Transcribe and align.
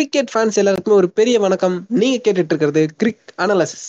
Cricket 0.00 0.30
fans 0.32 0.58
எல்லாருக்குமே 0.60 0.96
ஒரு 0.96 1.08
பெரிய 1.10 1.36
வணக்கம் 1.38 1.74
நீங்க 2.00 2.18
கேட்டுட்டு 2.26 2.52
இருக்கிறது 2.52 2.82
cric 3.00 3.26
analysis 3.44 3.88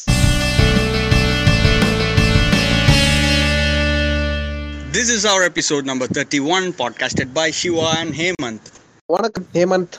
This 4.94 5.10
is 5.10 5.24
our 5.26 5.44
episode 5.44 5.86
number 5.86 6.08
31, 6.08 6.74
podcasted 6.74 7.30
by 7.34 7.46
Shiva 7.60 7.86
and 8.00 8.12
Hemant. 8.14 8.64
வணக்கம் 9.10 9.48
Hemant 9.56 9.96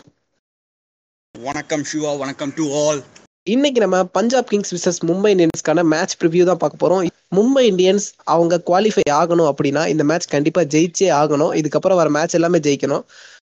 Vanakkam 1.34 1.82
Shiva, 1.90 2.10
vanakkam 2.22 2.50
to 2.58 2.66
all. 2.72 2.98
இன்னைக்கு 3.46 3.80
நம்ம 3.82 3.98
பஞ்சாப் 4.16 4.50
கிங்ஸ் 4.50 4.72
விசஸ் 4.74 4.98
மும்பை 5.08 5.30
இந்தியன்ஸ்க்கான 5.34 5.82
மேட்ச் 5.92 6.12
ப்ரிவியூ 6.18 6.42
தான் 6.48 6.60
பார்க்க 6.62 6.82
போறோம். 6.82 7.00
மும்பை 7.36 7.62
இந்தியன்ஸ் 7.70 8.04
அவங்க 8.34 8.58
குவாலிஃபை 8.68 9.04
ஆகணும் 9.20 9.48
அப்படின்னா 9.50 9.82
இந்த 9.92 10.04
மேட்ச் 10.10 10.26
கண்டிப்பா 10.34 10.62
ஜெயிச்சே 10.74 11.08
ஆகணும். 11.20 11.52
இதுக்கப்புறம் 11.60 11.98
வர 12.00 12.10
மேட்ச் 12.16 12.36
எல்லாமே 12.38 12.58
ஜெயிக்கணும். 12.66 13.02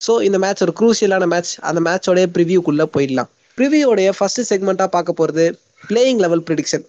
ஸோ 0.06 0.14
இந்த 0.28 0.38
மேட்ச் 0.44 0.62
ஒரு 0.66 0.72
குரூசியலான 0.80 1.28
மேட்ச் 1.34 1.52
அந்த 1.70 1.82
மேட்சோடைய 1.88 2.28
ப்ரிவியூக்குள்ள 2.36 2.86
போயிடலாம். 2.96 3.30
ப்ரிவியூடைய 3.58 4.10
ஃபர்ஸ்ட் 4.18 4.42
செக்மெண்ட்டாக 4.50 4.90
பார்க்க 4.96 5.20
போறது 5.20 5.44
பிளேயிங் 5.90 6.22
லெவல் 6.24 6.44
ப்ரிடிக்ஷன் 6.48 6.84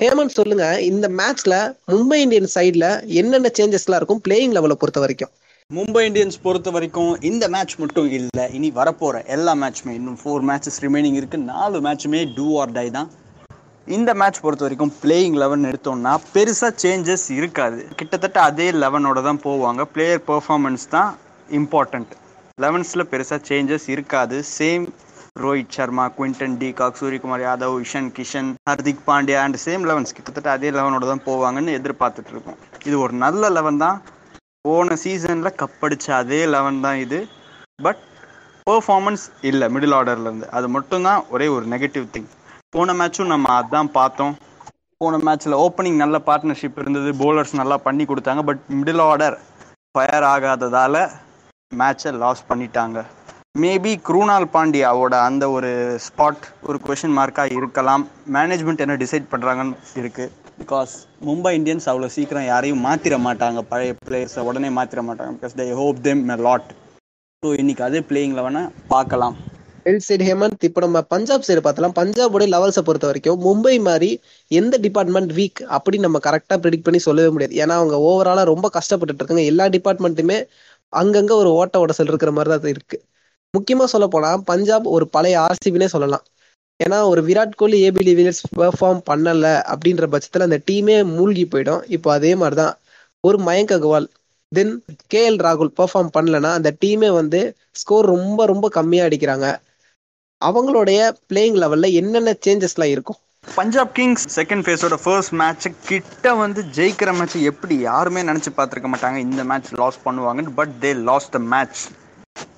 ஹேமந்த் 0.00 0.36
சொல்லுங்க. 0.38 0.66
இந்த 0.92 1.06
மேட்ச்ல 1.20 1.54
மும்பை 1.92 2.20
இந்தியன்ஸ் 2.24 2.56
சைடில் 2.58 2.88
என்னென்ன 3.20 3.50
சேஞ்சஸ்லாம் 3.58 4.00
இருக்கும்? 4.02 4.22
பிளேயிங் 4.26 4.56
லெவலை 4.58 4.78
பொறுத்த 4.82 5.00
வரைக்கும் 5.04 5.32
மும்பை 5.76 6.02
இந்தியன்ஸ் 6.08 6.38
பொறுத்த 6.44 6.68
வரைக்கும் 6.74 7.10
இந்த 7.28 7.44
மேட்ச் 7.54 7.74
மட்டும் 7.80 8.06
இல்லை 8.18 8.44
இனி 8.58 8.68
வரப்போகிற 8.78 9.16
எல்லா 9.34 9.52
மேட்ச்மே 9.62 9.92
இன்னும் 9.98 10.16
ஃபோர் 10.20 10.44
மேட்சஸ் 10.50 10.78
ரிமைனிங் 10.84 11.16
இருக்குது 11.18 11.46
நாலு 11.50 11.78
மேட்ச்சுமே 11.86 12.20
டூ 12.36 12.46
ஆர் 12.60 12.72
டை 12.76 12.84
தான். 12.94 13.10
இந்த 13.96 14.14
மேட்ச் 14.20 14.40
பொறுத்த 14.44 14.64
வரைக்கும் 14.66 14.92
பிளேயிங் 15.02 15.36
லெவன் 15.42 15.68
எடுத்தோம்னா 15.70 16.12
பெருசாக 16.34 16.72
சேஞ்சஸ் 16.84 17.26
இருக்காது. 17.38 17.78
கிட்டத்தட்ட 17.98 18.40
அதே 18.48 18.68
லெவனோட 18.84 19.26
தான் 19.28 19.42
போவாங்க. 19.46 19.88
பிளேயர் 19.94 20.24
பெர்ஃபார்மன்ஸ் 20.30 20.88
தான் 20.96 21.10
இம்பார்ட்டண்ட் 21.60 22.14
லெவன்ஸில் 22.66 23.08
பெருசாக 23.14 23.40
சேஞ்சஸ் 23.52 23.88
இருக்காது. 23.94 24.38
Same 24.56 24.86
Rohit 25.46 25.74
Sharma 25.78 26.06
Quinton 26.18 26.58
de Kock 26.60 27.00
Suryakumar 27.00 27.48
Yadav 27.48 27.80
Ishan 27.86 28.12
Kishan 28.18 28.52
Hardik 28.70 29.08
Pandya 29.08 29.42
and 29.46 29.64
same 29.68 29.84
elevens 29.90 30.16
கிட்டத்தட்ட 30.18 30.50
அதே 30.58 30.70
லெவனோட 30.80 31.06
தான் 31.14 31.26
போவாங்கன்னு 31.30 31.80
எதிர்பார்த்துட்டு 31.80 32.32
இருக்கோம். 32.36 32.60
இது 32.90 32.98
ஒரு 33.06 33.16
நல்ல 33.26 33.50
லெவன் 33.58 33.82
தான். 33.86 33.98
போன 34.68 34.94
சீசனில் 35.02 35.56
கப் 35.60 35.84
அடிச்ச 35.86 36.06
அதே 36.22 36.40
லெவன் 36.54 36.80
தான் 36.86 36.98
இது. 37.04 37.18
பட் 37.84 38.00
பெர்ஃபார்மன்ஸ் 38.66 39.24
இல்லை 39.50 39.66
மிடில் 39.74 39.94
ஆர்டர்லேருந்து 39.98 40.46
அது 40.56 40.66
மட்டும்தான் 40.74 41.20
ஒரே 41.34 41.46
ஒரு 41.56 41.64
நெகட்டிவ் 41.74 42.06
திங் 42.14 42.26
போன 42.74 42.94
மேட்சும் 42.98 43.30
நம்ம 43.32 43.52
அதான் 43.60 43.90
பார்த்தோம். 43.98 44.34
போன 45.00 45.18
மேட்ச்சில் 45.26 45.56
ஓப்பனிங் 45.64 46.00
நல்ல 46.02 46.16
பார்ட்னர்ஷிப் 46.26 46.80
இருந்தது. 46.82 47.10
போலர்ஸ் 47.22 47.54
நல்லா 47.60 47.76
பண்ணி 47.86 48.04
கொடுத்தாங்க. 48.10 48.42
பட் 48.48 48.62
மிடில் 48.78 49.02
ஆர்டர் 49.06 49.36
ஃபயர் 49.94 50.26
ஆகாததால் 50.32 51.00
மேட்சை 51.72 52.12
லாஸ் 52.24 52.42
பண்ணிட்டாங்க. 52.50 52.98
மேபி 53.62 53.92
குருணால் 54.08 54.52
பாண்டியாவோட 54.56 55.14
அந்த 55.28 55.44
ஒரு 55.56 55.70
ஸ்பாட் 56.08 56.44
ஒரு 56.68 56.80
கொஷின் 56.88 57.16
மார்க்காக 57.20 57.56
இருக்கலாம். 57.60 58.04
மேனேஜ்மெண்ட் 58.36 58.84
என்ன 58.86 58.98
டிசைட் 59.04 59.32
பண்ணுறாங்கன்னு 59.32 59.78
இருக்குது 60.02 60.34
பிகாஸ் 60.60 60.92
மும்பை 61.26 61.50
இந்தியன்ஸ் 61.58 61.86
அவ்வளோ 61.90 62.08
சீக்கிரம் 62.14 62.46
யாரையும் 62.50 62.84
மாற்றிட 62.86 63.16
மாட்டாங்க. 63.26 63.58
பழைய 63.70 63.92
பிளேயர்ஸை 64.06 64.42
உடனே 64.48 64.70
மாற்றிட 64.78 65.02
மாட்டாங்க. 65.08 65.32
Because 65.38 65.56
they 65.60 65.66
hope 65.80 65.98
them 66.06 66.22
may 66.30 66.36
lot 66.46 66.70
so 67.42 67.50
இன்னைக்கு 67.62 67.82
அதே 67.86 68.00
பிளேயிங்கில் 68.08 68.44
வேணால் 68.46 68.70
பார்க்கலாம். 68.92 69.36
வெல் 69.86 70.04
சைடு 70.06 70.24
ஹேமந்த் 70.28 70.64
இப்போ 70.68 70.80
நம்ம 70.84 71.00
பஞ்சாப் 71.12 71.44
சைடு 71.48 71.60
பார்த்தலாம் 71.66 71.94
பஞ்சாபோட 71.98 72.46
லெவல்ஸை 72.54 72.82
பொறுத்த 72.88 73.06
வரைக்கும் 73.10 73.38
மும்பை 73.46 73.74
மாதிரி 73.88 74.10
எந்த 74.50 74.74
டிபார்ட்மெண்ட் 74.86 75.30
வீக் 75.38 75.60
அப்படின்னு 75.76 76.06
நம்ம 76.06 76.20
கரெக்டாக 76.26 76.58
ப்ரிடிக்ட் 76.64 76.86
பண்ணி 76.88 77.00
சொல்லவே 77.06 77.30
முடியாது. 77.34 77.54
ஏன்னா 77.62 77.76
அவங்க 77.80 77.96
ஓவராலாக 78.08 78.46
ரொம்ப 78.52 78.66
கஷ்டப்பட்டுட்டு 78.78 79.22
இருக்காங்க. 79.22 79.44
எல்லா 79.52 79.66
டிபார்ட்மெண்ட்டுமே 79.76 80.38
அங்கங்கே 80.92 81.34
ஒரு 81.42 81.50
ஓட்ட 81.60 81.78
உடசல் 81.84 82.10
இருக்கிற 82.12 82.30
மாதிரி 82.36 82.50
தான் 82.54 82.72
இருக்குது 82.74 82.74
இருக்கு. 82.74 82.98
முக்கியமாக 83.54 83.88
சொல்ல 83.92 84.06
போனால் 84.14 84.42
பஞ்சாப் 84.50 84.86
ஒரு 84.96 85.04
பழைய 85.16 85.36
ஆர்சிபினே 85.46 85.88
சொல்லலாம். 85.94 86.24
ஏன்னா 86.80 86.98
ஒரு 87.10 87.20
Virat 87.28 87.56
Kohli 87.56 87.78
AB 87.88 88.02
de Villiers 88.08 88.42
perform 88.58 89.00
பண்ணல 89.10 89.46
அப்படின்ற 89.72 90.06
பட்சத்தில் 90.12 90.46
அந்த 90.46 90.58
டீமே 90.68 90.96
மூழ்கி 91.16 91.44
போயிடும். 91.52 91.82
இப்போ 91.96 92.08
அதே 92.12 92.32
மாதிரி 92.34 92.56
தான் 92.62 92.74
ஒரு 93.24 93.38
மயங்க் 93.46 93.74
அகர்வால் 93.76 94.06
தென் 94.52 94.74
கேஎல் 95.14 95.38
ராகுல் 95.46 95.72
பெர்ஃபார்ம் 95.78 96.12
பண்ணலன்னா 96.16 96.50
அந்த 96.58 96.70
டீமே 96.84 97.10
வந்து 97.20 97.40
ஸ்கோர் 97.80 98.12
ரொம்ப 98.14 98.46
ரொம்ப 98.46 98.66
கம்மியாக 98.76 99.08
அடிக்கிறாங்க. 99.08 99.48
அவங்களுடைய 100.42 100.98
பிளேயிங் 101.30 101.58
லெவல்ல 101.62 101.86
என்னென்ன 102.00 102.34
சேஞ்சஸ்லாம் 102.46 102.92
இருக்கும்? 102.94 103.18
பஞ்சாப் 103.44 103.92
கிங்ஸ் 103.96 104.24
செகண்ட் 104.38 104.64
ஃபேஸோட 104.66 104.96
ஃபர்ஸ்ட் 105.04 105.34
மேட்ச் 105.40 105.66
கிட்ட 105.88 106.34
வந்து 106.34 106.60
ஜெயிக்கிற 106.76 107.10
மேட்ச் 107.18 107.36
எப்படி 107.50 107.76
யாருமே 107.88 108.22
நினச்சி 108.22 108.50
பார்த்துருக்க 108.56 108.90
மாட்டாங்க. 108.92 109.18
இந்த 109.28 109.44
மேட்ச் 109.44 109.70
லாஸ் 109.82 109.98
பண்ணுவாங்கன்னு 110.06 110.54
but 110.60 110.74
they 110.84 110.90
loss 111.10 111.32
the 111.36 111.40
match 111.54 111.82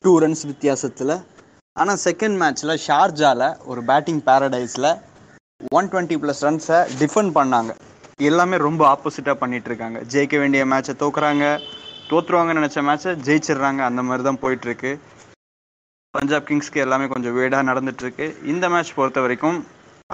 two 0.04 0.12
runs 0.20 0.44
வித்தியாசத்தில் 0.46 1.12
ஆனால் 1.76 2.00
செகண்ட் 2.04 2.36
மேட்ச்சில் 2.40 2.80
ஷார்ஜாவில் 2.86 3.44
ஒரு 3.70 3.80
பேட்டிங் 3.90 4.22
பேரடைஸில் 4.28 4.88
ஒன் 5.78 5.88
டுவெண்ட்டி 5.92 6.16
ப்ளஸ் 6.22 6.42
ரன்ஸை 6.46 6.78
டிஃபெண்ட் 7.00 7.32
பண்ணாங்க. 7.38 7.70
எல்லாமே 8.28 8.56
ரொம்ப 8.56 8.82
ஆப்போசிட்டாக 8.92 9.36
பண்ணிட்டு 9.42 9.68
இருக்காங்க. 9.70 9.98
ஜெயிக்க 10.12 10.38
வேண்டிய 10.38 10.62
மேட்சை 10.72 10.94
தோக்குறாங்க. 11.02 11.44
தோத்துருவாங்கன்னு 12.08 12.60
நினச்ச 12.60 12.80
மேட்சை 12.88 13.12
ஜெயிச்சிடுறாங்க. 13.26 13.80
அந்த 13.90 14.02
மாதிரி 14.02 14.24
தான் 14.28 14.40
போயிட்டுருக்கு 14.44 14.92
பஞ்சாப் 16.14 16.46
கிங்ஸ்க்கு 16.48 16.84
எல்லாமே 16.84 17.06
கொஞ்சம் 17.12 17.36
வேடாக 17.38 17.68
நடந்துட்டுருக்கு 17.70 18.26
இந்த 18.52 18.68
மேட்ச் 18.68 18.96
பொறுத்த 18.98 19.20
வரைக்கும் 19.20 19.58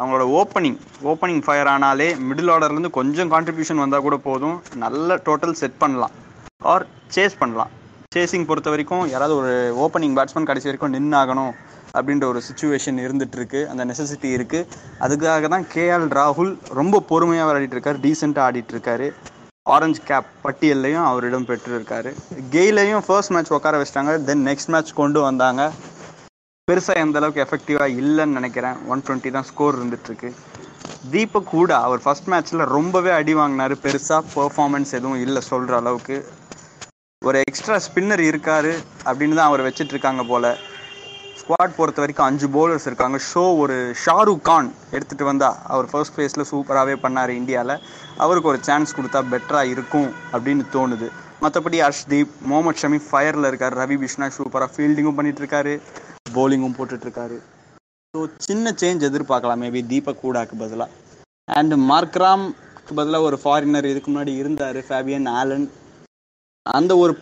அவங்களோட 0.00 0.24
ஓப்பனிங் 0.40 0.78
ஓப்பனிங் 1.10 1.42
ஃபயர் 1.46 1.70
ஆனாலே 1.74 2.08
மிடில் 2.28 2.52
ஆர்டர்லேருந்து 2.54 2.96
கொஞ்சம் 2.98 3.32
கான்ட்ரிபியூஷன் 3.34 3.82
வந்தால் 3.84 4.06
கூட 4.06 4.16
போதும். 4.28 4.62
நல்ல 4.84 5.16
டோட்டல் 5.28 5.58
செட் 5.62 5.78
பண்ணலாம். 5.78 6.14
ஆர் 6.72 6.86
சேஸ் 7.14 7.38
பண்ணலாம். 7.38 7.72
சேசிங் 8.16 8.46
பொறுத்த 8.48 8.68
வரைக்கும் 8.70 9.08
யாராவது 9.08 9.34
ஒரு 9.38 9.50
ஓப்பனிங் 9.84 10.14
பேட்ஸ்மேன் 10.16 10.46
கடைசி 10.50 10.68
வரைக்கும் 10.68 10.94
நின்னாகணும் 10.96 11.50
அப்படின்ற 11.96 12.24
ஒரு 12.24 12.40
சுச்சுவேஷன் 12.46 13.00
இருந்துகிட்ருக்கு 13.02 13.60
அந்த 13.72 13.82
நெசசிட்டி 13.84 14.28
இருக்குது 14.36 14.68
அதுக்காக 15.04 15.48
தான் 15.54 15.66
கேஎல் 15.74 16.06
ராகுல் 16.18 16.52
ரொம்ப 16.78 17.00
பொறுமையாக 17.10 17.48
விளையாடிட்டு 17.48 17.76
இருக்காரு 17.76 18.00
டீசெண்டாக 18.04 18.46
ஆடிட்டுருக்காரு. 18.48 19.08
ஆரஞ்சு 19.74 20.00
கேப் 20.10 20.30
பட்டியல்லையும் 20.44 21.06
அவர் 21.10 21.26
இடம் 21.28 21.46
பெற்றிருக்காரு. 21.50 22.10
கெய்லையும் 22.54 23.04
ஃபர்ஸ்ட் 23.06 23.34
மேட்ச் 23.36 23.52
உட்கார 23.56 23.82
வச்சிட்டாங்க. 23.82 24.14
தென் 24.30 24.46
நெக்ஸ்ட் 24.46 24.72
மேட்ச் 24.74 24.92
கொண்டு 25.00 25.20
வந்தாங்க. 25.20 25.62
பெருசாக 26.68 27.02
எந்த 27.04 27.20
அளவுக்கு 27.20 27.44
எஃபெக்டிவாக 27.46 27.96
இல்லைன்னு 28.02 28.38
நினைக்கிறேன். 28.40 28.78
ஒன் 28.88 29.04
டுவெண்ட்டி 29.06 29.30
தான் 29.36 29.48
ஸ்கோர் 29.50 29.78
இருந்துட்டுருக்கு. 29.78 30.30
தீபக் 31.10 31.52
கூட 31.54 31.70
அவர் 31.88 32.04
ஃபர்ஸ்ட் 32.06 32.30
மேட்ச்சில் 32.32 32.66
ரொம்பவே 32.76 33.10
அடி 33.18 33.34
வாங்கினாரு. 33.34 33.76
பெருசாக 33.86 34.22
பெர்ஃபார்மன்ஸ் 34.36 34.96
எதுவும் 35.00 35.22
இல்லை 35.26 35.42
சொல்கிற 35.52 35.76
அளவுக்கு. 35.82 36.18
ஒரு 37.26 37.38
எக்ஸ்ட்ரா 37.48 37.76
ஸ்பின்னர் 37.84 38.22
இருக்காரு 38.30 38.72
அப்படின்னு 39.08 39.36
தான் 39.38 39.50
அவர் 39.50 39.62
வச்சுட்டு 39.66 39.94
இருக்காங்க 39.94 40.22
போல. 40.30 40.46
ஸ்குவாட் 41.40 41.76
பொறுத்த 41.76 42.00
வரைக்கும் 42.02 42.26
அஞ்சு 42.26 42.46
பவுலர்ஸ் 42.56 42.86
இருக்காங்க. 42.88 43.16
ஷோ 43.28 43.42
ஒரு 43.62 43.76
ஷாருக் 44.02 44.42
கான் 44.48 44.68
எடுத்துகிட்டு 44.96 45.28
வந்தால் 45.30 45.56
அவர் 45.72 45.86
ஃபர்ஸ்ட் 45.90 46.14
ஃபேஸில் 46.16 46.48
சூப்பராகவே 46.50 46.94
பண்ணார் 47.04 47.32
இந்தியாவில் 47.40 47.74
அவருக்கு 48.24 48.50
ஒரு 48.52 48.60
சான்ஸ் 48.68 48.96
கொடுத்தா 48.98 49.20
பெட்டராக 49.32 49.72
இருக்கும் 49.74 50.10
அப்படின்னு 50.34 50.66
தோணுது. 50.76 51.08
மற்றபடி 51.44 51.80
அர்ஷ்தீப் 51.86 52.34
முகமது 52.50 52.80
ஷமி 52.82 53.00
ஃபயரில் 53.08 53.48
இருக்கார். 53.50 53.76
ரவி 53.82 53.98
பிஷ்ணா 54.02 54.28
சூப்பராக 54.38 54.70
ஃபீல்டிங்கும் 54.74 55.18
பண்ணிகிட்ருக்காரு 55.18 55.74
போலிங்கும் 56.36 56.76
பவுலிங்கும் 56.78 57.42
ஸோ 58.14 58.20
சின்ன 58.46 58.74
சேஞ்ச் 58.82 59.08
எதிர்பார்க்கலாம். 59.08 59.62
மேபி 59.64 59.82
தீபக் 59.92 60.22
கூடாக்கு 60.22 60.56
பதிலாக 60.62 60.90
அண்ட் 61.58 61.74
மார்க்ராம்க்கு 61.90 62.94
பதிலாக 63.00 63.28
ஒரு 63.30 63.38
ஃபாரினர் 63.42 63.90
இதுக்கு 63.90 64.10
முன்னாடி 64.12 64.34
இருந்தார். 64.42 64.78
ஃபேபியன் 64.88 65.28
ஆலன் 65.40 65.66
அந்த 66.78 66.92
ஒரு 66.96 67.12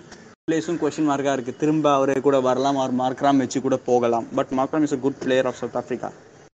பிளேஸும் 0.48 0.78
கொஷின் 0.82 1.08
மார்க்காக 1.08 1.34
இருக்குது 1.36 1.60
திரும்ப 1.60 1.92
அவரே 1.92 2.16
கூட 2.20 2.40
வரலாம் 2.40 2.78
அவர் 2.78 2.94
மார்க்ராம் 3.00 3.36
வச்சு 3.36 3.60
கூட 3.60 3.76
போகலாம். 3.76 4.26
But 4.34 4.52
Markram 4.58 4.82
is 4.82 4.94
a 4.96 5.00
good 5.04 5.18
player 5.24 5.46
of 5.46 5.58
South 5.60 5.78
Africa 5.80 6.10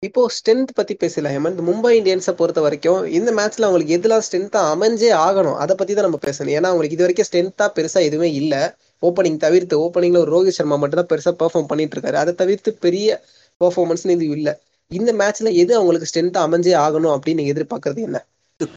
இப்போ 0.03 0.29
ஸ்ட்ரென்த் 0.29 0.71
பத்தி 0.73 0.93
பேசல 0.95 1.29
ஹேமந்த். 1.33 1.61
மும்பை 1.69 1.91
இந்தியன்ஸை 1.99 2.31
பொறுத்த 2.31 2.61
வரைக்கும் 2.61 3.05
இந்த 3.05 3.31
மேட்ச்ல 3.31 3.67
அவங்களுக்கு 3.67 3.95
எதுலாம் 3.97 4.25
ஸ்ட்ரென்த்தா 4.27 4.61
அமைஞ்சே 4.73 5.09
ஆகணும்? 5.27 5.55
அதை 5.63 5.75
பத்தி 5.75 5.93
தான் 5.93 6.03
நம்ம 6.03 6.19
பேசணும். 6.25 6.53
ஏன்னா 6.57 6.69
அவங்களுக்கு 6.71 6.97
இது 6.97 7.05
வரைக்கும் 7.05 7.27
ஸ்ட்ரென்த்தா 7.29 7.67
பெருசா 7.77 8.03
எதுவுமே 8.09 8.33
இல்ல. 8.33 8.77
ஓப்பனிங் 9.03 9.37
தவிர்த்து 9.37 9.75
ஓப்பனிங்ல 9.85 10.17
ஒரு 10.17 10.31
ரோஹித் 10.35 10.57
சர்மா 10.59 10.75
மட்டும் 10.75 10.99
தான் 11.01 11.09
பெருசா 11.13 11.33
பெர்ஃபார்ம் 11.41 11.69
பண்ணிட்டு 11.71 11.95
இருக்காரு. 11.97 12.13
அதை 12.13 12.33
தவிர்த்து 12.33 12.73
பெரிய 12.73 13.21
பெர்ஃபார்மன்ஸ் 13.61 14.05
இது 14.17 14.29
இல்ல. 14.37 14.59
இந்த 14.91 15.13
மேட்ச்ல 15.13 15.53
எது 15.53 15.75
அவங்களுக்கு 15.75 16.09
ஸ்ட்ரென்த்தா 16.11 16.43
அமைஞ்சே 16.47 16.75
ஆகணும் 16.85 17.15
அப்படின்னு 17.15 17.33
நீங்க 17.33 17.53
எதிர்பார்க்கறது 17.55 18.01
என்ன? 18.01 18.25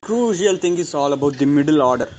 Crucial 0.09 0.61
thing 0.65 0.79
is 0.79 0.97
all 0.97 1.13
about 1.13 1.37
the 1.37 1.47
middle 1.47 1.83
order 1.83 2.13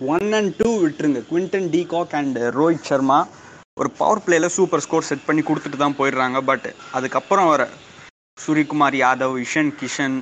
one 0.00 0.32
and 0.32 0.54
two 0.56 0.68
விட்டுருங்க. 0.84 1.20
Quinton 1.30 1.68
de Kock 1.74 2.14
and 2.20 2.38
Rohit 2.38 2.88
Sharma 2.88 3.18
ஒரு 3.80 3.90
பவர் 3.90 4.22
பிளேயில் 4.26 4.54
சூப்பர் 4.56 4.80
ஸ்கோர் 4.80 5.06
செட் 5.08 5.24
பண்ணி 5.26 5.42
கொடுத்துட்டு 5.42 5.76
தான் 5.76 5.96
போயிடுறாங்க. 5.98 6.38
பட் 6.50 6.66
அதுக்கப்புறம் 6.92 7.48
வர 7.48 7.68
சூரியகுமார் 8.46 8.96
யாதவ் 9.04 9.34
இஷன் 9.44 9.70
கிஷன் 9.80 10.16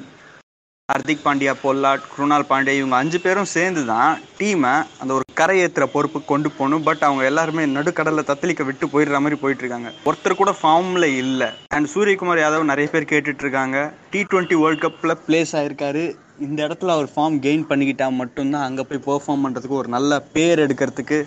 ஹர்திக் 0.93 1.23
பாண்டியா 1.25 1.53
பொல்லாட் 1.61 2.09
குருணால் 2.13 2.47
பாண்டே 2.49 2.73
இவங்க 2.79 2.97
அஞ்சு 3.03 3.19
பேரும் 3.25 3.49
சேர்ந்து 3.53 3.83
தான் 3.91 4.11
டீமை 4.39 4.73
அந்த 5.03 5.11
ஒரு 5.17 5.25
கரை 5.41 5.55
ஏற்றுற 5.65 5.85
பொறுப்பு 5.93 6.19
கொண்டு 6.31 6.49
போகணும். 6.57 6.83
பட் 6.89 7.05
அவங்க 7.07 7.23
எல்லாருமே 7.29 7.63
நடுக்கடலில் 7.77 8.27
தத்தளிக்க 8.31 8.65
விட்டு 8.69 8.87
போயிடுற 8.95 9.21
மாதிரி 9.25 9.39
போயிட்டு 9.43 9.63
இருக்காங்க 9.65 9.91
ஒருத்தர் 10.09 10.39
கூட 10.41 10.53
ஃபார்மில் 10.61 11.09
இல்லை. 11.23 11.49
அண்ட் 11.77 11.91
சூரியகுமார் 11.95 12.43
யாதவ் 12.43 12.71
நிறைய 12.73 12.89
பேர் 12.95 13.11
கேட்டுட்டு 13.13 13.45
இருக்காங்க 13.47 13.79
டி 14.13 14.23
ட்வெண்ட்டி 14.33 14.59
வேர்ல்ட் 14.63 14.85
கப்பில் 14.85 15.17
பிளேஸ் 15.29 15.55
ஆயிருக்காரு. 15.61 16.05
இந்த 16.47 16.61
இடத்துல 16.67 16.95
அவர் 16.97 17.11
ஃபார்ம் 17.15 17.39
கெயின் 17.47 17.67
பண்ணிக்கிட்டா 17.73 18.09
மட்டும்தான் 18.21 18.67
அங்கே 18.69 18.87
போய் 18.91 19.07
பெர்ஃபார்ம் 19.09 19.45
பண்ணுறதுக்கு 19.47 19.81
ஒரு 19.83 19.91
நல்ல 19.97 20.21
பேர் 20.37 20.65
எடுக்கிறதுக்கு 20.67 21.21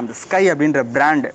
அந்த 0.00 0.12
ஸ்கை 0.24 0.44
அப்படின்ற 0.52 0.82
பிராண்டு 0.96 1.30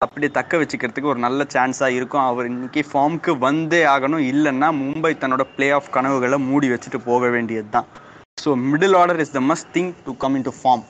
அப்படி 0.00 0.26
தக்க 0.30 0.58
வச்சுக்கிறதுக்கு 0.58 1.10
ஒரு 1.12 1.20
நல்ல 1.24 1.44
சான்ஸாக 1.54 1.96
இருக்கும். 1.96 2.26
அவர் 2.30 2.48
இன்னைக்கு 2.50 2.82
ஃபார்முக்கு 2.88 3.32
வந்தே 3.44 3.80
ஆகணும். 3.92 4.24
இல்லைன்னா 4.30 4.68
மும்பை 4.80 5.12
தன்னோட 5.16 5.44
பிளே 5.54 5.68
ஆஃப் 5.78 5.92
கனவுகளை 5.96 6.38
மூடி 6.48 6.68
வச்சுட்டு 6.72 7.00
போக 7.08 7.30
வேண்டியது 7.34 7.68
தான் 7.76 7.88
so 8.38 8.50
middle 8.66 8.96
order 9.00 9.22
is 9.24 9.34
the 9.36 9.42
must 9.50 9.70
thing 9.76 9.92
to 10.06 10.14
come 10.22 10.36
in 10.38 10.46
to 10.48 10.54
form 10.58 10.84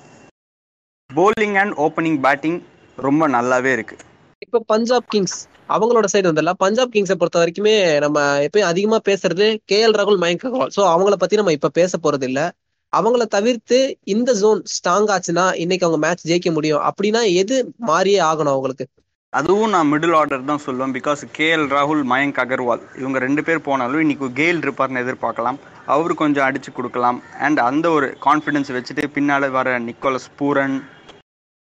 bowling 1.11 1.57
and 1.63 1.75
opening 1.85 2.19
batting 2.27 2.59
ரொம்ப 2.99 3.25
நல்லாவே 3.37 3.73
இருக்கு. 3.77 3.97
இப்போ 4.43 4.59
பஞ்சாப் 4.73 5.07
கிங்ஸ் 5.07 5.37
அவங்களோட 5.69 6.07
சைடு 6.13 6.31
வந்துடலாம். 6.31 6.61
பஞ்சாப் 6.65 6.93
கிங்ஸை 6.95 7.17
பொறுத்த 7.17 7.39
வரைக்குமே 7.41 7.75
நம்ம 8.05 8.19
எப்பயும் 8.47 8.71
அதிகமா 8.71 8.99
பேசுறது 9.09 9.47
கே 9.71 9.79
எல் 9.87 9.97
ராகுல் 9.99 10.21
மயங்க் 10.23 10.47
அகர்வால் 10.49 10.75
ஸோ 10.77 10.83
அவங்கள 10.93 11.17
பத்தி 11.23 11.41
நம்ம 11.41 11.55
இப்ப 11.59 11.73
பேச 11.79 11.99
போறது 11.99 12.27
இல்லை 12.31 12.45
அவங்கள 12.93 13.23
தவிர்த்து 13.37 13.79
இந்த 14.15 14.33
ஜோன் 14.33 14.63
ஸ்ட்ராங் 14.75 15.09
ஆச்சுன்னா 15.15 15.47
இன்னைக்கு 15.63 15.87
அவங்க 15.87 16.01
மேட்ச் 16.07 16.29
ஜெயிக்க 16.31 16.53
முடியும். 16.53 16.85
அப்படின்னா 16.89 17.23
எது 17.43 17.57
மாறியே 17.77 18.21
ஆகணும் 18.21 18.55
அவங்களுக்கு? 18.55 18.87
அதுவும் 19.33 19.73
நான் 19.75 19.91
மிடில் 19.93 20.15
ஆர்டர் 20.17 20.45
தான் 20.45 20.63
சொல்லுவேன். 20.67 20.93
பிகாஸ் 20.97 21.23
கேஎல் 21.39 21.65
ராகுல் 21.75 22.03
மயங்க் 22.13 22.39
அகர்வால் 22.43 22.83
இவங்க 23.01 23.19
ரெண்டு 23.19 23.43
பேர் 23.45 23.67
போனாலும் 23.69 24.01
இன்னைக்கு 24.01 24.29
கெயில் 24.39 24.63
இருப்பார்னு 24.65 25.03
எதிர்பார்க்கலாம். 25.05 25.59
அவர் 25.95 26.15
கொஞ்சம் 26.15 26.47
அடிச்சு 26.49 26.71
கொடுக்கலாம். 26.73 27.23
அண்ட் 27.47 27.59
அந்த 27.59 27.91
ஒரு 27.91 28.17
கான்ஃபிடன்ஸ் 28.27 28.71
வச்சுட்டு 28.77 29.05
பின்னால் 29.17 29.49
வர 29.51 29.79
நிக்கோலஸ் 29.89 30.31
பூரன் 30.39 30.77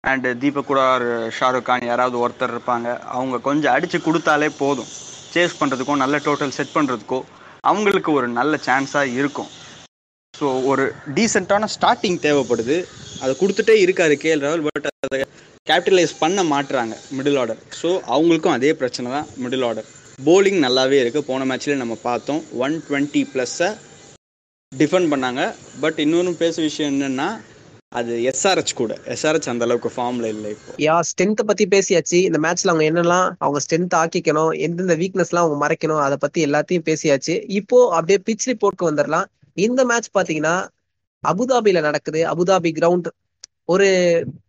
அண்ட் 0.03 0.27
தீபக் 0.39 0.69
கூட 0.71 0.81
ஷாருக் 1.39 1.67
கான் 1.69 1.87
யாராவது 1.91 2.17
ஒருத்தர் 2.23 2.53
இருப்பாங்க. 2.55 2.99
அவங்க 3.17 3.39
கொஞ்சம் 3.47 3.73
அடிச்சு 3.75 3.99
கொடுத்தாலே 4.07 4.49
போதும். 4.57 4.91
சேஸ் 5.33 5.59
பண்ணுறதுக்கும் 5.59 6.03
நல்ல 6.03 6.17
டோட்டல் 6.17 6.55
செட் 6.57 6.75
பண்ணுறதுக்கோ 6.75 7.21
அவங்களுக்கு 7.71 8.11
ஒரு 8.11 8.27
நல்ல 8.27 8.59
சான்ஸாக 8.65 9.13
இருக்கும். 9.19 9.49
ஸோ 10.41 10.47
ஒரு 10.69 10.83
டீசெண்டான 11.15 11.67
ஸ்டார்டிங் 11.73 12.15
தேவைப்படுது. 12.25 12.75
அதை 13.23 13.31
கொடுத்துட்டே 13.41 13.73
இருக்காரு 13.81 14.13
கேஎல் 14.21 14.43
ராகுல் 14.45 14.63
பட் 14.67 14.87
அதை 15.05 15.17
கேபிட்டலைஸ் 15.69 16.13
பண்ண 16.21 16.43
மாட்டுறாங்க 16.51 16.93
மிடில் 17.17 17.37
ஆர்டர் 17.41 17.59
ஸோ 17.79 17.89
அவங்களுக்கும் 18.13 18.55
அதே 18.55 18.71
பிரச்சனை 18.79 19.07
தான் 19.15 19.27
மிடில் 19.43 19.65
ஆர்டர் 19.67 19.89
போலிங் 20.27 20.59
நல்லாவே 20.65 20.97
இருக்குது 21.01 21.27
போன 21.29 21.45
மேட்ச்சில் 21.49 21.81
நம்ம 21.81 21.95
பார்த்தோம். 22.07 22.41
ஒன் 22.65 22.75
டுவெண்ட்டி 22.87 23.21
ப்ளஸ்ஸை 23.33 23.69
டிஃபெண்ட் 24.71 25.11
பண்ணாங்க. 25.13 25.43
பட் 25.83 25.99
இன்னொன்று 26.05 26.33
பேச 26.43 26.55
விஷயம் 26.67 26.91
என்னென்னா 26.93 27.27
அது 27.99 28.15
எஸ்ஆர்ஹெச் 28.31 28.73
கூட. 28.81 28.93
எஸ்ஆர்ஹெச் 29.15 29.51
அந்த 29.53 29.67
அளவுக்கு 29.67 29.91
ஃபார்மில் 29.95 30.27
இல்லை 30.33 30.49
இப்போ. 30.55 30.73
யா 30.85 30.95
ஸ்ட்ரென்த்தை 31.09 31.45
பத்தி 31.51 31.65
பேசியாச்சு. 31.75 32.17
இந்த 32.29 32.39
மேட்ச்ல 32.45 32.73
அவங்க 32.73 32.87
என்னெல்லாம் 32.91 33.27
அவங்க 33.43 33.61
ஸ்ட்ரென்த் 33.65 33.97
ஆக்கிக்கணும் 34.01 34.51
எந்தெந்த 34.67 34.97
வீக்னஸ்லாம் 35.03 35.45
அவங்க 35.45 35.59
மறைக்கணும் 35.65 36.01
அதை 36.07 36.17
பத்தி 36.25 36.45
எல்லாத்தையும் 36.49 36.87
பேசியாச்சு. 36.89 37.35
இப்போ 37.59 37.79
அப்படியே 37.99 38.19
பிச் 38.29 38.49
ரிப்போர்ட்க்கு 38.51 38.89
வந்துடலாம் 38.89 39.27
இந்த 39.55 39.85
மேட்ச் 39.85 40.15
பாத்தீங்கன்னா 40.17 40.55
அபுதாபில 41.23 41.81
நடக்குது. 41.81 42.21
அபுதாபி 42.33 42.71
கிரவுண்ட் 42.79 43.09
ஒரு 43.65 43.87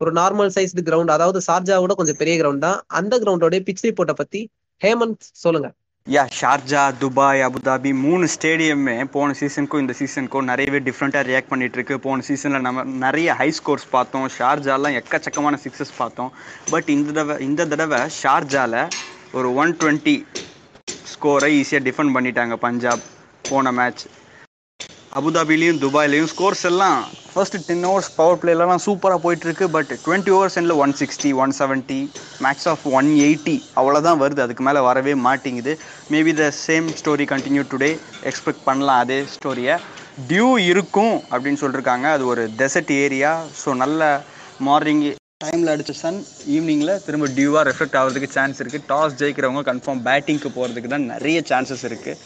ஒரு 0.03 0.13
நார்மல் 0.13 0.53
சைஸ்டு 0.57 0.83
கிரவுண்ட் 0.89 1.15
அதாவது 1.17 1.41
சார்ஜாவோட 1.47 1.93
கொஞ்சம் 1.99 2.19
பெரிய 2.21 2.35
கிரவுண்ட் 2.43 2.67
தான். 2.69 2.81
அந்த 2.87 3.19
கிரவுண்டோட 3.23 3.61
பிச் 3.69 3.85
ரிப்போர்ட்டை 3.89 4.17
பத்தி 4.21 4.41
ஹேமந்த் 4.81 5.25
சொல்லுங்க. 5.45 5.69
யா 6.07 6.23
ஷார்ஜா 6.39 6.83
துபாய் 7.01 7.43
அபுதாபி 7.49 7.91
மூணு 8.05 8.25
ஸ்டேடியமே 8.35 8.97
போன 9.17 9.35
சீசனுக்கும் 9.41 9.83
இந்த 9.85 9.95
சீசனுக்கும் 9.99 10.49
நிறையவே 10.51 10.79
டிஃப்ரெண்ட்டாக 10.89 11.23
ரியாக்ட் 11.29 11.51
பண்ணிட்டு 11.53 11.77
இருக்கு 11.79 11.97
போன 12.07 12.23
சீசனில் 12.29 12.65
நம்ம 12.67 12.85
நிறைய 13.05 13.35
ஹை 13.41 13.49
ஸ்கோர்ஸ் 13.59 13.87
பார்த்தோம். 13.91 14.27
ஷார்ஜாலாம் 14.39 14.97
எக்கச்சக்கமான 15.01 15.59
சிக்ஸஸ் 15.65 15.95
பார்த்தோம். 15.99 16.33
பட் 16.71 16.89
இந்த 16.97 17.13
தடவை 17.13 17.37
இந்த 17.49 17.67
தடவை 17.67 18.01
ஷார்ஜால 18.23 18.89
ஒரு 19.33 19.51
ஒன் 19.55 19.75
டுவெண்ட்டி 19.83 20.17
ஸ்கோரை 21.13 21.51
ஈஸியாக 21.61 21.87
டிஃபெண்ட் 21.89 22.15
பண்ணிட்டாங்க 22.17 22.57
பஞ்சாப் 22.67 23.05
போன 23.49 23.73
மேட்ச் 23.73 24.05
அபுதாபிலையும் 25.19 25.79
துபாயிலையும் 25.83 26.29
ஸ்கோர்ஸ் 26.33 26.65
எல்லாம் 26.69 27.01
ஃபர்ஸ்ட் 27.33 27.57
டென் 27.67 27.85
ஹவர்ஸ் 27.89 28.09
பவர் 28.19 28.39
பிளேலலாம் 28.43 28.83
சூப்பராக 28.85 29.21
போயிட்டுருக்கு. 29.25 29.67
பட் 29.75 29.91
டுவெண்ட்டி 30.05 30.33
ஹவர்ஸ் 30.35 30.57
எண்டில் 30.61 30.79
one 30.85 30.93
sixty 31.01 31.31
one 31.43 31.53
seventy 31.59 31.99
max 32.45 32.69
of 32.73 32.85
one 32.99 33.11
eighty 33.27 33.57
அவ்வளோதான் 33.81 34.21
வருது. 34.23 34.41
அதுக்கு 34.47 34.65
மேலே 34.69 34.83
வரவே 34.89 35.15
மாட்டேங்குது. 35.27 35.75
Maybe 36.15 36.35
the 36.43 36.47
same 36.67 36.89
story 37.01 37.27
continue 37.33 37.65
today 37.73 37.91
expect 38.31 38.67
பண்ணலாம் 38.69 39.03
அதே 39.05 39.19
ஸ்டோரியை 39.35 39.77
டியூ 40.31 40.49
இருக்கும் 40.71 41.15
அப்படின்னு 41.33 41.63
சொல்லியிருக்காங்க 41.65 42.09
அது 42.17 42.27
ஒரு 42.35 42.45
டெசர்ட் 42.61 42.95
ஏரியா 43.05 43.33
ஸோ 43.63 43.73
நல்ல 43.83 44.13
மார்னிங் 44.69 45.05
டைமில் 45.43 45.71
அடித்த 45.73 45.93
சன் 46.01 46.19
ஈவினிங்கில் 46.55 46.93
திரும்ப 47.05 47.29
டியூவாக 47.37 47.63
ரெஃப்ளெக்ட் 47.69 47.97
ஆகிறதுக்கு 48.01 48.29
சான்ஸ் 48.35 48.59
இருக்குது 48.63 48.85
டாஸ் 48.91 49.17
ஜெயிக்கிறவங்க 49.21 49.63
கன்ஃபார்ம் 49.69 50.03
பேட்டிங்க்கு 50.09 50.49
போகிறதுக்கு 50.57 50.91
தான் 50.93 51.07
நிறைய 51.13 51.39
சான்சஸ் 51.51 51.83
இருக்குது 51.89 52.19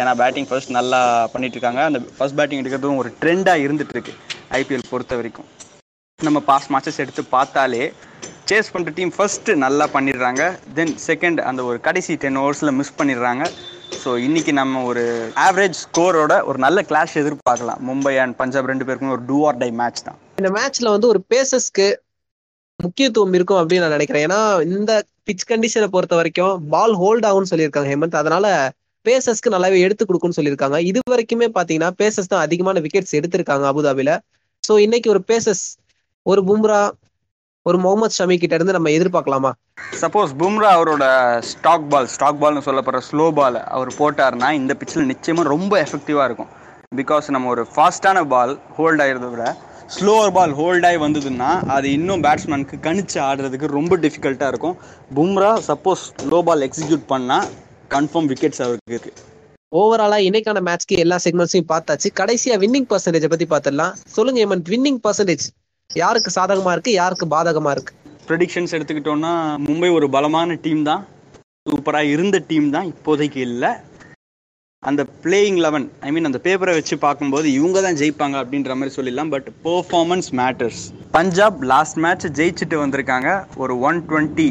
ஏன்னா 0.00 0.12
பேட்டிங் 0.20 0.48
ஃபர்ஸ்ட் 0.50 0.72
நல்லா 0.78 1.00
பண்ணிகிட்ருக்காங்க 1.34 1.80
அந்த 1.88 2.00
ஃபர்ஸ்ட் 2.16 2.36
பேட்டிங் 2.38 2.60
எடுக்கிறதும் 2.62 3.00
ஒரு 3.02 3.10
ட்ரெண்டாக 3.20 3.64
இருந்துகிட்ருக்கு 3.64 4.14
ஐபிஎல் 4.60 4.90
பொறுத்த 4.92 5.18
வரைக்கும். 5.20 5.48
நம்ம 6.20 6.40
பாஸ் 6.50 6.68
மேட்சஸ் 6.74 7.00
எடுத்து 7.04 7.22
பார்த்தாலே 7.36 7.84
சேஸ் 8.50 8.72
பண்ணுற 8.74 8.92
டீம் 8.98 9.12
ஃபர்ஸ்ட்டு 9.16 9.56
நல்லா 9.64 9.86
பண்ணிடுறாங்க. 9.94 10.42
தென் 10.78 10.94
செகண்ட் 11.08 11.40
அந்த 11.50 11.60
ஒரு 11.70 11.78
கடைசி 11.86 12.14
டென் 12.24 12.40
ஓவர்ஸில் 12.42 12.76
மிஸ் 12.80 12.96
பண்ணிடுறாங்க. 13.00 13.44
ஸோ 14.02 14.12
இன்றைக்கி 14.26 14.52
நம்ம 14.60 14.82
ஒரு 14.90 15.04
ஆவரேஜ் 15.46 15.76
ஸ்கோரோட 15.84 16.34
ஒரு 16.50 16.58
நல்ல 16.66 16.80
கிளாஷ் 16.90 17.14
எதிர்பார்க்கலாம். 17.22 17.82
மும்பை 17.90 18.14
அண்ட் 18.24 18.36
பஞ்சாப் 18.40 18.70
ரெண்டு 18.72 18.86
பேருக்குமே 18.88 19.14
ஒரு 19.18 19.24
டூ 19.30 19.38
ஆர் 19.48 19.60
டை 19.62 19.70
மேட்ச் 19.82 20.04
தான். 20.08 20.18
இந்த 20.40 20.50
மேட்ச்ல 20.58 20.90
வந்து 20.94 21.08
ஒரு 21.12 21.22
பேசஸ்க்கு 21.34 21.86
முக்கியத்துவம் 22.84 23.36
இருக்கும் 23.38 23.60
அப்படின்னு 23.60 23.84
நான் 23.84 23.96
நினைக்கிறேன். 23.96 24.24
ஏன்னா 24.26 24.40
இந்த 24.76 24.92
பிச் 25.28 25.46
கண்டிஷனை 25.50 25.88
பொறுத்த 25.94 26.14
வரைக்கும் 26.20 26.54
பால் 26.74 26.96
ஹோல்ட் 27.02 27.26
ஆகும்னு 27.28 27.50
சொல்லியிருக்காங்க 27.52 27.90
ஹேமந்த். 27.92 28.20
அதனால 28.22 28.46
பேசஸ்க்கு 29.06 29.54
நல்லாவே 29.54 29.78
எடுத்து 29.86 30.04
கொடுக்கும்னு 30.08 30.38
சொல்லியிருக்காங்க. 30.38 30.76
இது 30.90 31.00
வரைக்குமே 31.12 31.48
பாத்தீங்கன்னா 31.56 31.90
பேசஸ் 32.02 32.30
தான் 32.32 32.44
அதிகமான 32.46 32.80
விக்கெட்ஸ் 32.84 33.16
எடுத்திருக்காங்க 33.18 33.66
அபுதாபில. 33.72 34.12
ஸோ 34.62 34.74
இன்னைக்கு 34.84 35.08
ஒரு 35.14 35.22
பேசஸ் 35.32 35.64
ஒரு 36.26 36.42
பும்ரா 36.50 36.82
ஒரு 37.66 37.78
முகமது 37.84 38.16
ஷமி 38.18 38.36
கிட்ட 38.40 38.54
இருந்து 38.58 38.74
நம்ம 38.76 38.90
எதிர்பார்க்கலாமா? 38.96 39.50
சப்போஸ் 40.00 40.32
பும்ரா 40.40 40.70
அவரோட 40.78 41.04
ஸ்டாக் 41.50 41.86
பால் 41.92 42.08
ஸ்டாக் 42.14 42.40
பால்னு 42.42 42.64
சொல்லப்படுற 42.66 43.00
ஸ்லோ 43.08 43.26
பால் 43.38 43.58
அவர் 43.76 43.90
போட்டார்னா 44.00 44.48
இந்த 44.60 44.72
பிச்சில் 44.80 45.10
நிச்சயமாக 45.12 45.52
ரொம்ப 45.54 45.72
எஃபெக்டிவாக 45.84 46.26
இருக்கும். 46.28 46.50
பிகாஸ் 47.00 47.32
நம்ம 47.34 47.48
ஒரு 47.54 47.62
ஃபாஸ்டான 47.72 48.18
பால் 48.32 48.52
ஹோல்ட் 48.76 49.02
ஆகிறத 49.04 49.28
விட 49.32 49.44
ஸ்லோவர் 49.92 50.32
பால் 50.36 50.52
ஹோல்ட் 50.58 50.86
ஆகி 50.88 50.98
வந்ததுன்னா 51.04 51.48
அது 51.74 51.86
இன்னும் 51.92 52.22
பேட்ஸ்மேனுக்கு 52.22 52.76
கணிச்சு 52.86 53.18
ஆடுறதுக்கு 53.26 53.66
ரொம்ப 53.66 53.96
டிஃபிகல்ட்டாக 53.96 54.50
இருக்கும். 54.52 54.76
Bumrah 55.16 55.50
suppose 55.66 56.04
low 56.30 56.38
ball 56.42 56.64
execute 56.66 57.04
பண்ணால் 57.12 57.48
கன்ஃபார்ம் 57.94 58.28
விக்கெட்ஸ் 58.30 58.62
அவருக்கு 58.66 58.94
இருக்கு. 58.94 59.12
ஓவராலா 59.72 60.18
இன்னைக்கான 60.28 60.62
மேட்ச்க்கு 60.68 60.96
எல்லா 61.04 61.16
செக்மெண்ட்ஸையும் 61.24 61.70
பார்த்தாச்சு. 61.72 62.10
கடைசியா 62.20 62.56
வின்னிங் 62.64 62.88
பர்சன்டேஜ் 62.92 63.28
பத்தி 63.34 63.48
பார்த்துடலாம். 63.52 63.94
சொல்லுங்க 64.16 64.40
ஹேமந்த் 64.44 64.70
வின்னிங் 64.74 65.00
பர்சன்டேஜ் 65.06 65.46
யாருக்கு 65.90 66.30
சாதகமா 66.40 66.72
இருக்கு 66.72 66.92
யாருக்கு 66.92 67.26
பாதகமா 67.36 67.70
இருக்கு? 67.70 67.94
ப்ரெடிக்ஷன்ஸ் 68.28 68.74
எடுத்துக்கிட்டோம்னா 68.76 69.32
மும்பை 69.68 69.92
ஒரு 69.92 70.10
பலமான 70.10 70.54
டீம் 70.66 70.82
தான். 70.82 71.06
சூப்பராக 71.70 72.12
இருந்த 72.14 72.38
டீம் 72.48 72.70
தான் 72.70 72.94
இப்போதைக்கு 72.94 73.36
இல்லை. 73.36 73.72
அந்த 74.90 75.02
பிளேயிங் 75.24 75.58
லெவன் 75.64 75.84
ஐ 76.06 76.08
மீன் 76.14 76.28
அந்த 76.28 76.38
பேப்பரை 76.46 76.72
வச்சு 76.78 76.94
பார்க்கும்போது 77.04 77.46
இவங்க 77.58 77.78
தான் 77.84 77.98
ஜெயிப்பாங்க 78.00 78.36
அப்படின்ற 78.42 78.72
மாதிரி 78.78 78.94
சொல்லிடலாம். 78.96 79.30
But 79.34 79.46
performance 79.66 80.28
matters 80.40 80.80
Punjab 81.16 81.60
last 81.70 81.98
match 82.04 82.26
ஜெயிச்சுட்டு 82.38 82.76
வந்திருக்காங்க. 82.82 83.28
ஒரு 83.62 83.74
one 83.88 84.00
twenty 84.08 84.48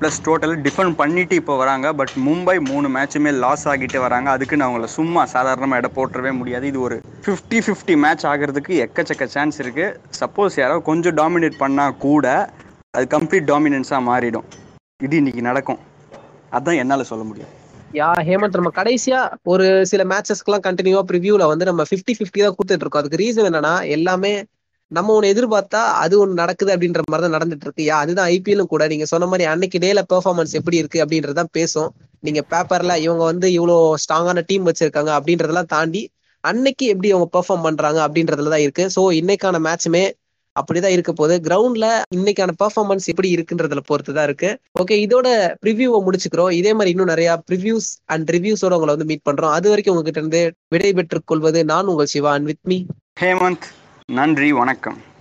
plus 0.00 0.20
total 0.26 0.54
defend 0.66 0.94
பண்ணிட்டு 1.00 1.34
இப்போ 1.40 1.56
வராங்க. 1.62 1.86
பட் 2.00 2.14
மும்பை 2.28 2.56
மூணு 2.70 2.86
மேட்சுமே 2.96 3.32
லாஸ் 3.44 3.66
ஆகிட்டு 3.72 4.00
வராங்க. 4.06 4.30
அதுக்குன்னு 4.36 4.66
அவங்கள 4.68 4.88
சும்மா 4.96 5.24
சாதாரணமாக 5.34 5.80
இடம் 5.82 5.96
போட்டுறவே 5.98 6.32
முடியாது. 6.40 6.66
இது 6.72 6.80
ஒரு 6.86 6.98
ஃபிஃப்டி 7.26 7.60
ஃபிஃப்டி 7.66 7.96
மேட்ச் 8.04 8.26
ஆகிறதுக்கு 8.32 8.80
எக்கச்சக்க 8.86 9.30
சான்ஸ் 9.36 9.60
இருக்குது 9.64 9.94
சப்போஸ் 10.20 10.58
யாரோ 10.62 10.78
கொஞ்சம் 10.90 11.18
டாமினேட் 11.20 11.60
பண்ணால் 11.64 11.98
கூட 12.06 12.26
அது 12.96 13.06
கம்ப்ளீட் 13.16 13.48
டாமினன்ஸாக 13.52 14.02
மாறிடும். 14.10 14.48
இது 15.06 15.20
இன்றைக்கி 15.22 15.44
நடக்கும். 15.50 15.80
அதுதான் 16.56 16.80
என்னால் 16.84 17.08
சொல்ல 17.12 17.24
முடியும். 17.30 17.52
யா 17.96 18.08
ஹேமந்த் 18.26 18.58
நம்ம 18.58 18.70
கடைசியா 18.78 19.18
ஒரு 19.52 19.66
சில 19.90 20.02
மேட்சஸ்க்குலாம் 20.04 20.64
கண்டினியூவா 20.66 21.02
ப்ரிவியூல 21.10 21.44
வந்து 21.52 21.68
நம்ம 21.70 21.82
ஃபிஃப்டி 21.88 22.14
ஃபிஃப்டி 22.18 22.40
தான் 22.42 22.56
கொடுத்துட்டு 22.56 22.84
இருக்கோம். 22.84 23.02
அதுக்கு 23.02 23.22
ரீசன் 23.22 23.48
என்னன்னா 23.50 23.74
எல்லாமே 23.96 24.32
நம்ம 24.90 25.12
ஒன்று 25.14 25.30
எதிர்பார்த்தா 25.32 25.80
அது 26.02 26.14
ஒன்று 26.22 26.34
நடக்குது 26.34 26.70
அப்படின்ற 26.74 27.00
மாதிரி 27.04 27.24
தான் 27.24 27.36
நடந்துட்டு 27.36 27.66
இருக்கு. 27.66 27.84
யா 27.88 27.96
அதுதான் 28.04 28.28
ஐபிஎல்லும் 28.34 28.72
கூட 28.72 28.82
நீங்க 28.92 29.06
சொன்ன 29.12 29.28
மாதிரி 29.30 29.46
அன்னைக்கு 29.52 29.78
டேல 29.84 30.02
பெர்ஃபார்மன்ஸ் 30.12 30.52
எப்படி 30.60 30.76
இருக்கு 30.82 30.98
அப்படின்றதான் 31.04 31.50
பேசும். 31.58 31.90
நீங்க 32.22 32.40
பேப்பர்ல 32.52 32.92
இவங்க 33.06 33.22
வந்து 33.24 33.46
இவ்வளோ 33.56 33.74
ஸ்ட்ராங்கான 34.02 34.44
டீம் 34.50 34.68
வச்சிருக்காங்க 34.68 35.10
அப்படின்றதெல்லாம் 35.18 35.72
தாண்டி 35.74 36.02
அன்னைக்கு 36.44 36.84
எப்படி 36.92 37.08
அவங்க 37.12 37.28
பெர்ஃபார்ம் 37.32 37.66
பண்றாங்க 37.66 38.00
அப்படின்றதுல 38.06 38.52
தான் 38.54 38.64
இருக்கு. 38.66 38.84
ஸோ 38.96 39.02
இன்னைக்கான 39.20 39.60
மேட்சுமே 39.66 40.04
அப்படிதான் 40.60 40.94
இருக்க 40.96 41.12
போகுது. 41.12 41.36
கிரவுண்ட்ல 41.48 41.86
இன்னைக்கான 42.14 42.54
பெர்ஃபார்மன்ஸ் 42.62 43.06
எப்படி 43.06 43.34
இருக்குன்றதுல 43.34 43.82
பொறுத்து 43.84 44.14
தான் 44.14 44.24
இருக்கு. 44.24 44.58
ஓகே 44.82 44.96
இதோட 45.06 45.28
ப்ரிவியூவை 45.66 46.00
முடிச்சுக்கிறோம். 46.06 46.50
இதே 46.50 46.72
மாதிரி 46.72 46.90
இன்னும் 46.90 47.12
நிறைய 47.14 47.42
ப்ரிவியூஸ் 47.50 47.88
அண்ட் 48.04 48.30
ரிவ்யூஸோட 48.30 48.76
உங்களை 48.78 48.94
வந்து 48.94 49.04
மீட் 49.04 49.26
பண்றோம். 49.30 49.56
அது 49.58 49.68
வரைக்கும் 49.68 49.96
உங்ககிட்ட 49.96 50.20
இருந்து 50.20 50.52
விடை 50.68 50.92
பெற்றுக் 50.92 51.26
கொள்வது 51.26 51.64
நான் 51.64 51.86
உங்கள் 51.86 52.06
Siva 52.06 52.32
and 52.32 52.44
with 52.44 52.62
me 52.62 52.84
Hemant 53.20 53.66
நன்றி 54.06 54.52
வணக்கம். 54.52 55.14